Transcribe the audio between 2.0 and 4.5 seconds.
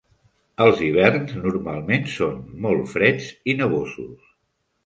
són molt freds i nevosos.